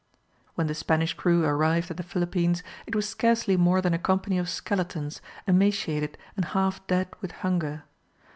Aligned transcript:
When 0.55 0.65
the 0.65 0.73
Spanish 0.73 1.13
crew 1.13 1.45
arrived 1.45 1.91
at 1.91 1.97
the 1.97 2.01
Philippines, 2.01 2.63
it 2.87 2.95
was 2.95 3.07
scarcely 3.07 3.55
more 3.55 3.83
than 3.83 3.93
a 3.93 3.99
company 3.99 4.39
of 4.39 4.49
skeletons, 4.49 5.21
emaciated 5.45 6.17
and 6.35 6.43
half 6.45 6.81
dead 6.87 7.09
with 7.21 7.31
hunger. 7.45 7.83